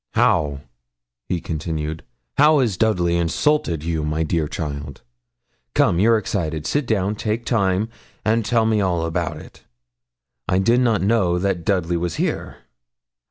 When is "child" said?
4.47-5.03